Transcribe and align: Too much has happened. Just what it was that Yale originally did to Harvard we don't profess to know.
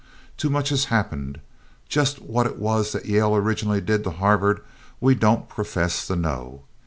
Too 0.35 0.49
much 0.49 0.69
has 0.69 0.85
happened. 0.85 1.41
Just 1.87 2.23
what 2.23 2.47
it 2.47 2.57
was 2.57 2.91
that 2.91 3.05
Yale 3.05 3.35
originally 3.35 3.81
did 3.81 4.03
to 4.05 4.09
Harvard 4.09 4.61
we 4.99 5.13
don't 5.13 5.47
profess 5.47 6.07
to 6.07 6.15
know. 6.15 6.63